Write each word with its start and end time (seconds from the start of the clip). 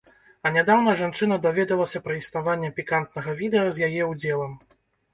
А 0.45 0.51
нядаўна 0.55 0.95
жанчына 1.01 1.37
даведалася 1.45 2.03
пра 2.07 2.17
існаванне 2.23 2.75
пікантнага 2.81 3.39
відэа 3.45 3.67
з 3.71 3.89
яе 3.95 4.03
ўдзелам. 4.17 4.61